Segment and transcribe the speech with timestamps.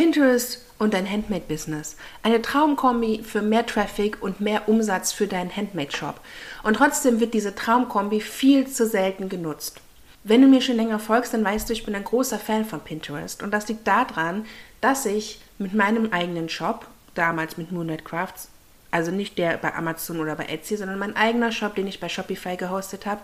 [0.00, 1.94] Pinterest und dein Handmade-Business.
[2.22, 6.22] Eine Traumkombi für mehr Traffic und mehr Umsatz für deinen Handmade-Shop.
[6.62, 9.78] Und trotzdem wird diese Traumkombi viel zu selten genutzt.
[10.24, 12.80] Wenn du mir schon länger folgst, dann weißt du, ich bin ein großer Fan von
[12.80, 13.42] Pinterest.
[13.42, 14.46] Und das liegt daran,
[14.80, 18.48] dass ich mit meinem eigenen Shop, damals mit Moonlight Crafts,
[18.90, 22.08] also nicht der bei Amazon oder bei Etsy, sondern mein eigener Shop, den ich bei
[22.08, 23.20] Shopify gehostet habe,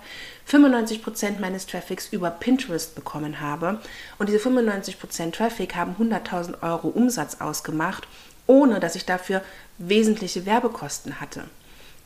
[0.49, 3.81] 95% meines Traffics über Pinterest bekommen habe.
[4.19, 8.07] Und diese 95% Traffic haben 100.000 Euro Umsatz ausgemacht,
[8.47, 9.43] ohne dass ich dafür
[9.79, 11.45] wesentliche Werbekosten hatte.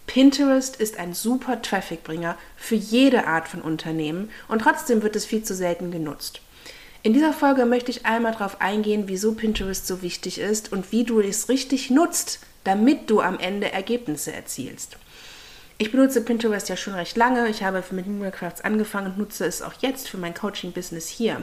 [0.06, 5.44] Pinterest ist ein super Trafficbringer für jede Art von Unternehmen und trotzdem wird es viel
[5.44, 6.40] zu selten genutzt.
[7.02, 11.04] In dieser Folge möchte ich einmal darauf eingehen, wieso Pinterest so wichtig ist und wie
[11.04, 14.96] du es richtig nutzt, damit du am Ende Ergebnisse erzielst.
[15.78, 17.48] Ich benutze Pinterest ja schon recht lange.
[17.48, 21.42] Ich habe mit Mooncrafts angefangen und nutze es auch jetzt für mein Coaching-Business hier.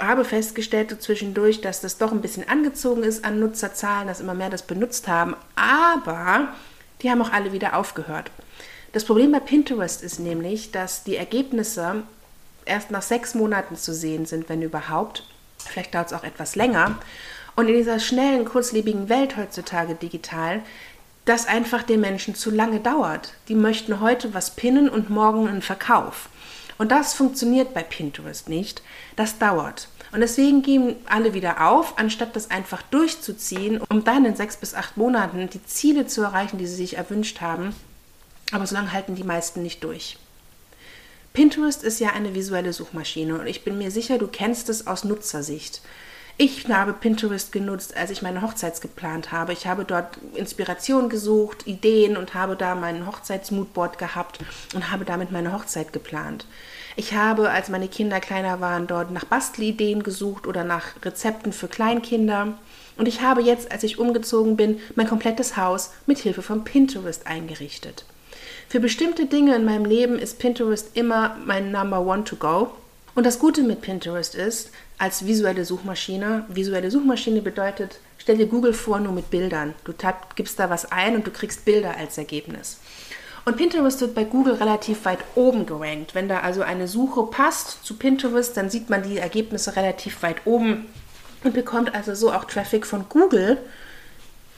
[0.00, 4.48] Habe festgestellt zwischendurch, dass das doch ein bisschen angezogen ist an Nutzerzahlen, dass immer mehr
[4.48, 5.36] das benutzt haben.
[5.54, 6.54] Aber
[7.02, 8.30] die haben auch alle wieder aufgehört.
[8.94, 12.04] Das Problem bei Pinterest ist nämlich, dass die Ergebnisse
[12.64, 15.24] erst nach sechs Monaten zu sehen sind, wenn überhaupt.
[15.58, 16.98] Vielleicht dauert es auch etwas länger.
[17.56, 20.62] Und in dieser schnellen, kurzlebigen Welt heutzutage digital,
[21.24, 23.32] das einfach den Menschen zu lange dauert.
[23.48, 26.28] Die möchten heute was pinnen und morgen einen Verkauf.
[26.76, 28.82] Und das funktioniert bei Pinterest nicht.
[29.16, 29.88] Das dauert.
[30.12, 34.74] Und deswegen geben alle wieder auf, anstatt das einfach durchzuziehen, um dann in sechs bis
[34.74, 37.74] acht Monaten die Ziele zu erreichen, die sie sich erwünscht haben.
[38.52, 40.18] Aber so lange halten die meisten nicht durch.
[41.32, 45.02] Pinterest ist ja eine visuelle Suchmaschine und ich bin mir sicher, du kennst es aus
[45.02, 45.80] Nutzersicht.
[46.36, 49.52] Ich habe Pinterest genutzt, als ich meine Hochzeit geplant habe.
[49.52, 54.40] Ich habe dort Inspiration gesucht, Ideen und habe da mein Hochzeitsmoodboard gehabt
[54.74, 56.46] und habe damit meine Hochzeit geplant.
[56.96, 61.68] Ich habe, als meine Kinder kleiner waren, dort nach Bastelideen gesucht oder nach Rezepten für
[61.68, 62.58] Kleinkinder.
[62.96, 67.28] Und ich habe jetzt, als ich umgezogen bin, mein komplettes Haus mit Hilfe von Pinterest
[67.28, 68.04] eingerichtet.
[68.68, 72.72] Für bestimmte Dinge in meinem Leben ist Pinterest immer mein Number One to go.
[73.14, 78.74] Und das Gute mit Pinterest ist, als visuelle Suchmaschine, visuelle Suchmaschine bedeutet, stell dir Google
[78.74, 79.74] vor nur mit Bildern.
[79.84, 79.92] Du
[80.34, 82.78] gibst da was ein und du kriegst Bilder als Ergebnis.
[83.44, 86.14] Und Pinterest wird bei Google relativ weit oben gerankt.
[86.14, 90.46] Wenn da also eine Suche passt zu Pinterest, dann sieht man die Ergebnisse relativ weit
[90.46, 90.86] oben
[91.44, 93.58] und bekommt also so auch Traffic von Google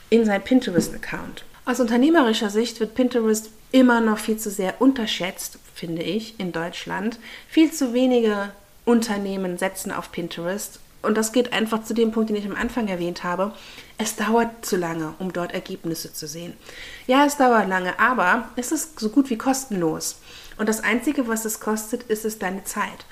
[0.09, 1.43] in sein Pinterest-Account.
[1.65, 7.19] Aus unternehmerischer Sicht wird Pinterest immer noch viel zu sehr unterschätzt, finde ich, in Deutschland.
[7.49, 8.51] Viel zu wenige
[8.85, 10.79] Unternehmen setzen auf Pinterest.
[11.01, 13.53] Und das geht einfach zu dem Punkt, den ich am Anfang erwähnt habe.
[13.97, 16.53] Es dauert zu lange, um dort Ergebnisse zu sehen.
[17.05, 20.19] Ja, es dauert lange, aber es ist so gut wie kostenlos.
[20.57, 23.05] Und das Einzige, was es kostet, ist es deine Zeit.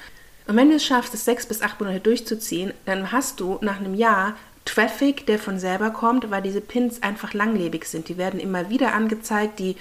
[0.47, 3.77] Und wenn du es schaffst, es sechs bis acht Monate durchzuziehen, dann hast du nach
[3.77, 4.35] einem Jahr
[4.65, 8.09] Traffic, der von selber kommt, weil diese Pins einfach langlebig sind.
[8.09, 9.75] Die werden immer wieder angezeigt, die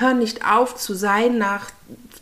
[0.00, 1.70] hören nicht auf zu sein nach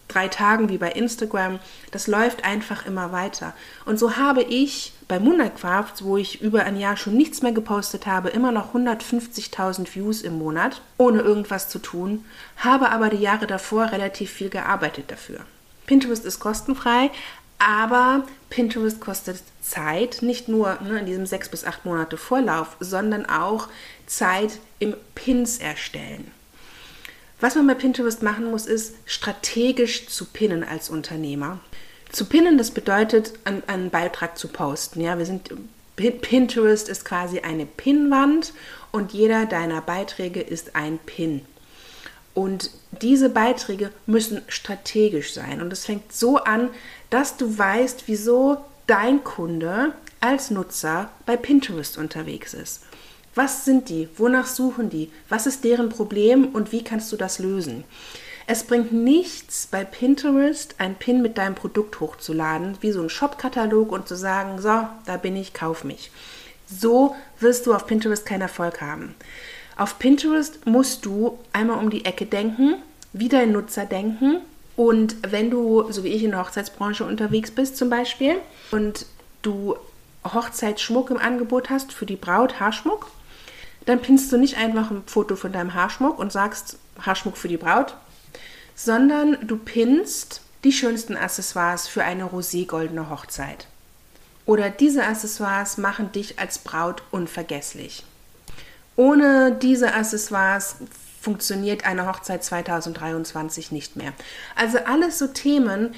[0.08, 1.58] drei Tagen wie bei Instagram.
[1.90, 3.52] Das läuft einfach immer weiter.
[3.84, 5.62] Und so habe ich bei Moonlight
[6.02, 10.38] wo ich über ein Jahr schon nichts mehr gepostet habe, immer noch 150.000 Views im
[10.38, 12.24] Monat, ohne irgendwas zu tun,
[12.56, 15.40] habe aber die Jahre davor relativ viel gearbeitet dafür.
[15.86, 17.10] Pinterest ist kostenfrei,
[17.58, 23.26] aber Pinterest kostet Zeit, nicht nur ne, in diesem sechs bis acht Monate Vorlauf, sondern
[23.26, 23.68] auch
[24.06, 26.30] Zeit im Pins erstellen.
[27.40, 31.60] Was man bei Pinterest machen muss, ist strategisch zu pinnen als Unternehmer.
[32.10, 35.00] Zu pinnen, das bedeutet, einen, einen Beitrag zu posten.
[35.00, 35.50] Ja, wir sind
[35.96, 38.52] Pinterest ist quasi eine Pinwand
[38.92, 41.42] und jeder deiner Beiträge ist ein Pin.
[42.34, 42.70] Und
[43.00, 45.62] diese Beiträge müssen strategisch sein.
[45.62, 46.68] Und es fängt so an,
[47.08, 52.82] dass du weißt, wieso dein Kunde als Nutzer bei Pinterest unterwegs ist.
[53.36, 54.08] Was sind die?
[54.16, 55.12] Wonach suchen die?
[55.28, 57.84] Was ist deren Problem und wie kannst du das lösen?
[58.46, 63.92] Es bringt nichts bei Pinterest ein Pin mit deinem Produkt hochzuladen, wie so ein Shop-Katalog
[63.92, 66.10] und zu sagen, so, da bin ich, kauf mich.
[66.66, 69.14] So wirst du auf Pinterest keinen Erfolg haben.
[69.76, 72.76] Auf Pinterest musst du einmal um die Ecke denken,
[73.12, 74.38] wie dein Nutzer denken.
[74.76, 78.36] Und wenn du, so wie ich in der Hochzeitsbranche unterwegs bist zum Beispiel,
[78.70, 79.04] und
[79.42, 79.76] du
[80.24, 83.10] Hochzeitsschmuck im Angebot hast für die Braut, Haarschmuck,
[83.86, 87.56] dann pinnst du nicht einfach ein Foto von deinem Haarschmuck und sagst Haarschmuck für die
[87.56, 87.96] Braut,
[88.74, 93.66] sondern du pinnst die schönsten Accessoires für eine roségoldene Hochzeit.
[94.44, 98.04] Oder diese Accessoires machen dich als Braut unvergesslich.
[98.96, 100.76] Ohne diese Accessoires
[101.20, 104.12] funktioniert eine Hochzeit 2023 nicht mehr.
[104.54, 105.94] Also alles so Themen,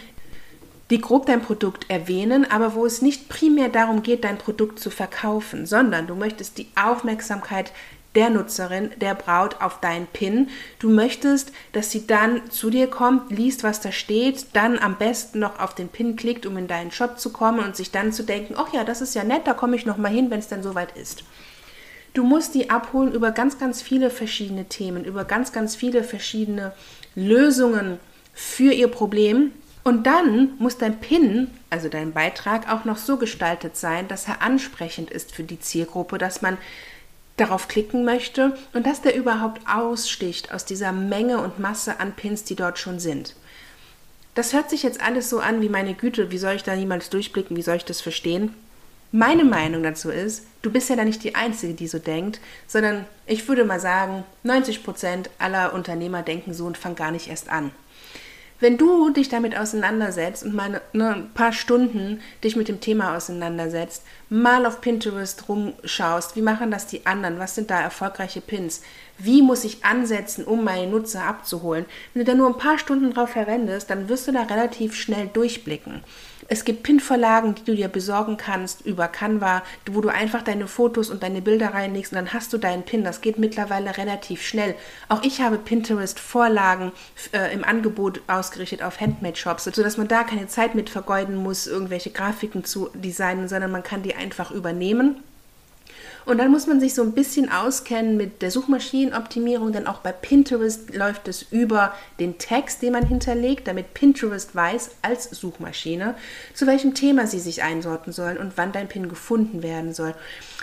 [0.90, 4.90] die grob dein Produkt erwähnen, aber wo es nicht primär darum geht, dein Produkt zu
[4.90, 7.72] verkaufen, sondern du möchtest die Aufmerksamkeit
[8.14, 10.48] der Nutzerin, der Braut auf deinen Pin.
[10.78, 15.40] Du möchtest, dass sie dann zu dir kommt, liest, was da steht, dann am besten
[15.40, 18.22] noch auf den Pin klickt, um in deinen Shop zu kommen und sich dann zu
[18.22, 20.48] denken, ach ja, das ist ja nett, da komme ich noch mal hin, wenn es
[20.48, 21.22] dann soweit ist.
[22.14, 26.72] Du musst die abholen über ganz, ganz viele verschiedene Themen, über ganz, ganz viele verschiedene
[27.14, 28.00] Lösungen
[28.32, 29.52] für ihr Problem.
[29.84, 34.42] Und dann muss dein Pin, also dein Beitrag, auch noch so gestaltet sein, dass er
[34.42, 36.58] ansprechend ist für die Zielgruppe, dass man
[37.36, 42.44] darauf klicken möchte und dass der überhaupt aussticht aus dieser Menge und Masse an Pins,
[42.44, 43.34] die dort schon sind.
[44.34, 47.10] Das hört sich jetzt alles so an wie meine Güte, wie soll ich da niemals
[47.10, 48.54] durchblicken, wie soll ich das verstehen?
[49.10, 53.06] Meine Meinung dazu ist, du bist ja da nicht die Einzige, die so denkt, sondern
[53.26, 57.48] ich würde mal sagen, 90 Prozent aller Unternehmer denken so und fangen gar nicht erst
[57.48, 57.70] an.
[58.60, 63.16] Wenn du dich damit auseinandersetzt und mal ne, ein paar Stunden dich mit dem Thema
[63.16, 68.82] auseinandersetzt, mal auf Pinterest rumschaust, wie machen das die anderen, was sind da erfolgreiche Pins,
[69.16, 71.84] wie muss ich ansetzen, um meine Nutzer abzuholen.
[72.12, 75.28] Wenn du da nur ein paar Stunden drauf verwendest, dann wirst du da relativ schnell
[75.28, 76.02] durchblicken.
[76.50, 81.10] Es gibt Pin-Verlagen, die du dir besorgen kannst über Canva, wo du einfach deine Fotos
[81.10, 83.04] und deine Bilder reinlegst und dann hast du deinen Pin.
[83.04, 84.74] Das geht mittlerweile relativ schnell.
[85.10, 86.92] Auch ich habe Pinterest-Vorlagen
[87.32, 92.10] äh, im Angebot ausgerichtet auf Handmade-Shops, sodass man da keine Zeit mit vergeuden muss, irgendwelche
[92.10, 95.22] Grafiken zu designen, sondern man kann die einfach übernehmen
[96.28, 100.12] und dann muss man sich so ein bisschen auskennen mit der Suchmaschinenoptimierung, denn auch bei
[100.12, 106.14] Pinterest läuft es über den Text, den man hinterlegt, damit Pinterest weiß als Suchmaschine,
[106.52, 110.14] zu welchem Thema sie sich einsorten sollen und wann dein Pin gefunden werden soll.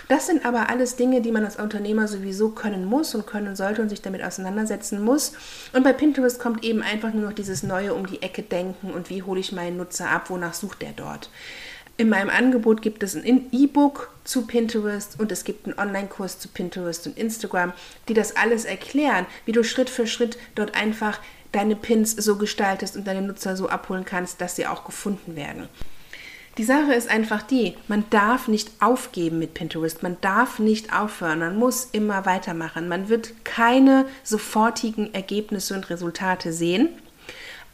[0.08, 3.82] Das sind aber alles Dinge, die man als Unternehmer sowieso können muss und können sollte
[3.82, 5.32] und sich damit auseinandersetzen muss.
[5.72, 9.10] Und bei Pinterest kommt eben einfach nur noch dieses neue um die Ecke denken und
[9.10, 11.28] wie hole ich meinen Nutzer ab, wonach sucht er dort.
[11.98, 16.48] In meinem Angebot gibt es ein E-Book zu Pinterest und es gibt einen Online-Kurs zu
[16.48, 17.72] Pinterest und Instagram,
[18.08, 21.20] die das alles erklären, wie du Schritt für Schritt dort einfach
[21.52, 25.68] deine Pins so gestaltest und deine Nutzer so abholen kannst, dass sie auch gefunden werden.
[26.58, 31.38] Die Sache ist einfach die, man darf nicht aufgeben mit Pinterest, man darf nicht aufhören,
[31.38, 32.88] man muss immer weitermachen.
[32.88, 36.88] Man wird keine sofortigen Ergebnisse und Resultate sehen,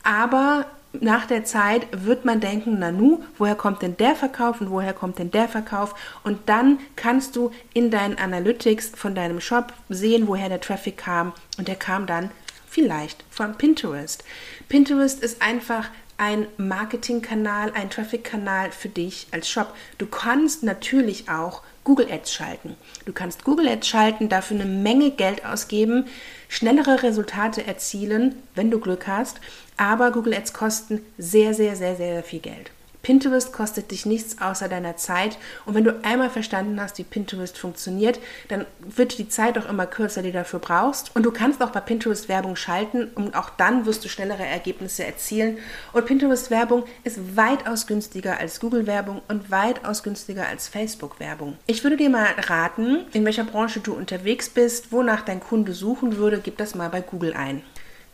[0.03, 0.67] aber
[1.01, 5.19] nach der Zeit wird man denken, Nanu, woher kommt denn der Verkauf und woher kommt
[5.19, 5.95] denn der Verkauf?
[6.23, 11.33] Und dann kannst du in deinen Analytics von deinem Shop sehen, woher der Traffic kam.
[11.59, 12.31] Und der kam dann
[12.69, 14.25] vielleicht von Pinterest.
[14.69, 15.89] Pinterest ist einfach
[16.23, 19.75] ein Marketingkanal, ein Traffic-Kanal für dich als Shop.
[19.99, 22.77] Du kannst natürlich auch Google Ads schalten.
[23.07, 26.05] Du kannst Google Ads schalten, dafür eine Menge Geld ausgeben,
[26.49, 29.41] schnellere Resultate erzielen, wenn du Glück hast,
[29.77, 32.71] aber Google Ads kosten sehr, sehr, sehr, sehr viel Geld.
[33.03, 35.39] Pinterest kostet dich nichts außer deiner Zeit.
[35.67, 39.87] Und wenn du einmal verstanden hast, wie Pinterest funktioniert, dann wird die Zeit auch immer
[39.87, 41.15] kürzer, die du dafür brauchst.
[41.15, 45.05] Und du kannst auch bei Pinterest Werbung schalten und auch dann wirst du schnellere Ergebnisse
[45.05, 45.59] erzielen.
[45.93, 51.57] Und Pinterest Werbung ist weitaus günstiger als Google Werbung und weitaus günstiger als Facebook Werbung.
[51.67, 56.17] Ich würde dir mal raten, in welcher Branche du unterwegs bist, wonach dein Kunde suchen
[56.17, 57.63] würde, gib das mal bei Google ein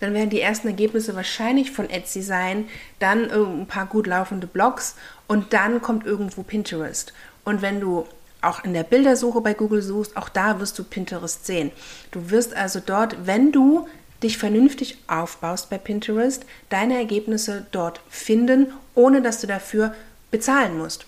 [0.01, 2.69] dann werden die ersten Ergebnisse wahrscheinlich von Etsy sein,
[2.99, 4.95] dann ein paar gut laufende Blogs
[5.27, 7.13] und dann kommt irgendwo Pinterest.
[7.45, 8.07] Und wenn du
[8.41, 11.73] auch in der Bildersuche bei Google suchst, auch da wirst du Pinterest sehen.
[12.11, 13.89] Du wirst also dort, wenn du
[14.23, 19.95] dich vernünftig aufbaust bei Pinterest, deine Ergebnisse dort finden, ohne dass du dafür
[20.31, 21.07] bezahlen musst.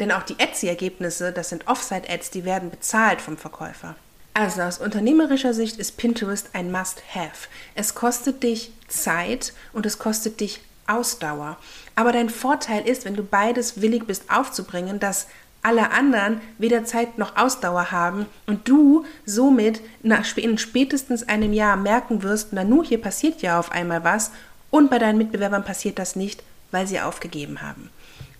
[0.00, 3.94] Denn auch die Etsy-Ergebnisse, das sind Offsite-Ads, die werden bezahlt vom Verkäufer.
[4.34, 7.48] Also aus unternehmerischer Sicht ist Pinterest ein Must-Have.
[7.74, 11.58] Es kostet dich Zeit und es kostet dich Ausdauer.
[11.96, 15.26] Aber dein Vorteil ist, wenn du beides willig bist aufzubringen, dass
[15.62, 22.22] alle anderen weder Zeit noch Ausdauer haben und du somit in spätestens einem Jahr merken
[22.22, 24.32] wirst, na nu, hier passiert ja auf einmal was
[24.70, 27.90] und bei deinen Mitbewerbern passiert das nicht, weil sie aufgegeben haben.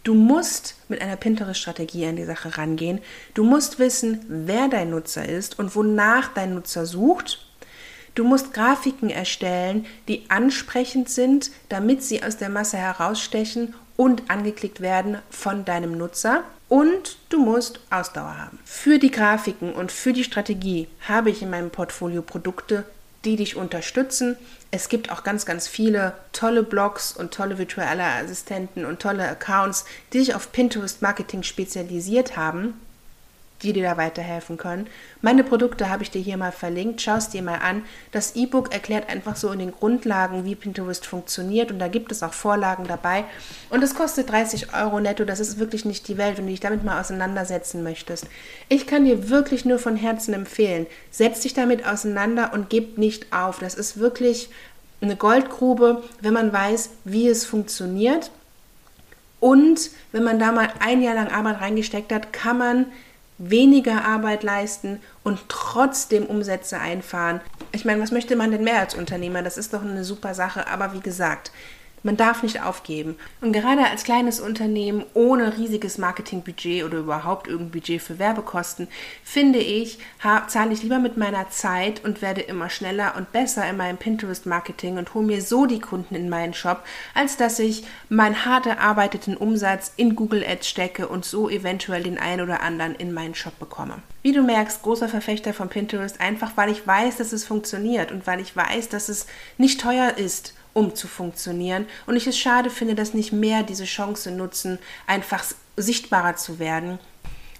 [0.04, 3.00] Du musst mit einer Pinterest-Strategie an die Sache rangehen.
[3.34, 7.46] Du musst wissen, wer dein Nutzer ist und wonach dein Nutzer sucht.
[8.16, 14.80] Du musst Grafiken erstellen, die ansprechend sind, damit sie aus der Masse herausstechen und angeklickt
[14.80, 16.42] werden von deinem Nutzer.
[16.68, 18.58] Und du musst Ausdauer haben.
[18.64, 22.84] Für die Grafiken und für die Strategie habe ich in meinem Portfolio Produkte,
[23.24, 24.36] die dich unterstützen.
[24.70, 29.84] Es gibt auch ganz, ganz viele tolle Blogs und tolle virtuelle Assistenten und tolle Accounts,
[30.12, 32.74] die sich auf Pinterest Marketing spezialisiert haben.
[33.62, 34.86] Die dir da weiterhelfen können.
[35.20, 37.00] Meine Produkte habe ich dir hier mal verlinkt.
[37.00, 37.84] Schau es dir mal an.
[38.10, 42.22] Das E-Book erklärt einfach so in den Grundlagen, wie Pinterest funktioniert und da gibt es
[42.22, 43.24] auch Vorlagen dabei.
[43.70, 45.24] Und es kostet 30 Euro netto.
[45.24, 48.26] Das ist wirklich nicht die Welt, wenn du dich damit mal auseinandersetzen möchtest.
[48.68, 53.32] Ich kann dir wirklich nur von Herzen empfehlen, setz dich damit auseinander und gib nicht
[53.32, 53.58] auf.
[53.58, 54.50] Das ist wirklich
[55.00, 58.30] eine Goldgrube, wenn man weiß, wie es funktioniert.
[59.40, 62.86] Und wenn man da mal ein Jahr lang Arbeit reingesteckt hat, kann man
[63.38, 67.40] weniger Arbeit leisten und trotzdem Umsätze einfahren.
[67.72, 69.42] Ich meine, was möchte man denn mehr als Unternehmer?
[69.42, 70.66] Das ist doch eine super Sache.
[70.68, 71.50] Aber wie gesagt,
[72.02, 73.16] man darf nicht aufgeben.
[73.40, 78.88] Und gerade als kleines Unternehmen ohne riesiges Marketingbudget oder überhaupt irgendein Budget für Werbekosten,
[79.24, 79.98] finde ich,
[80.48, 84.98] zahle ich lieber mit meiner Zeit und werde immer schneller und besser in meinem Pinterest-Marketing
[84.98, 86.82] und hole mir so die Kunden in meinen Shop,
[87.14, 92.18] als dass ich meinen hart erarbeiteten Umsatz in Google Ads stecke und so eventuell den
[92.18, 94.02] einen oder anderen in meinen Shop bekomme.
[94.22, 98.26] Wie du merkst, großer Verfechter von Pinterest, einfach weil ich weiß, dass es funktioniert und
[98.26, 99.26] weil ich weiß, dass es
[99.58, 101.86] nicht teuer ist um zu funktionieren.
[102.06, 105.44] Und ich es schade finde, dass nicht mehr diese Chance nutzen, einfach
[105.76, 106.98] sichtbarer zu werden.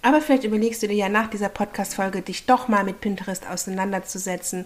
[0.01, 4.65] Aber vielleicht überlegst du dir ja nach dieser Podcast-Folge, dich doch mal mit Pinterest auseinanderzusetzen.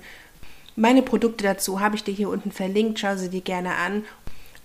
[0.76, 4.04] Meine Produkte dazu habe ich dir hier unten verlinkt, schau sie dir gerne an.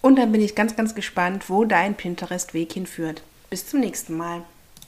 [0.01, 3.23] Und dann bin ich ganz, ganz gespannt, wo dein Pinterest-Weg hinführt.
[3.51, 4.43] Bis zum nächsten Mal.